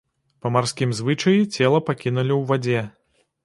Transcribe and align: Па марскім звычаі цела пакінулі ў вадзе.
Па 0.45 0.51
марскім 0.55 0.95
звычаі 1.01 1.45
цела 1.55 1.85
пакінулі 1.93 2.33
ў 2.41 2.53
вадзе. 2.53 2.79